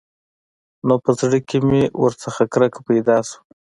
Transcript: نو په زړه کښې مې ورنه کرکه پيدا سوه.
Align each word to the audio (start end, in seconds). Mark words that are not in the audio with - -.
نو 0.87 0.95
په 1.03 1.11
زړه 1.19 1.37
کښې 1.47 1.59
مې 1.67 1.81
ورنه 2.01 2.29
کرکه 2.53 2.79
پيدا 2.87 3.17
سوه. 3.29 3.39